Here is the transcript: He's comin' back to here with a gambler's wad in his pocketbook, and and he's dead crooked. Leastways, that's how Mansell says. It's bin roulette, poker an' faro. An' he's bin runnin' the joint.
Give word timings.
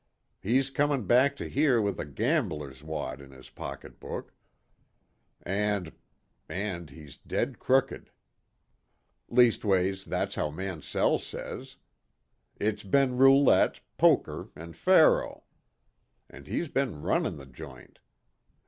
He's 0.41 0.71
comin' 0.71 1.05
back 1.05 1.35
to 1.35 1.47
here 1.47 1.79
with 1.79 1.99
a 1.99 2.05
gambler's 2.05 2.81
wad 2.83 3.21
in 3.21 3.29
his 3.29 3.51
pocketbook, 3.51 4.33
and 5.43 5.91
and 6.49 6.89
he's 6.89 7.17
dead 7.17 7.59
crooked. 7.59 8.09
Leastways, 9.29 10.05
that's 10.05 10.33
how 10.33 10.49
Mansell 10.49 11.19
says. 11.19 11.75
It's 12.59 12.81
bin 12.81 13.19
roulette, 13.19 13.81
poker 13.99 14.49
an' 14.55 14.73
faro. 14.73 15.43
An' 16.31 16.45
he's 16.45 16.67
bin 16.67 17.03
runnin' 17.03 17.37
the 17.37 17.45
joint. 17.45 17.99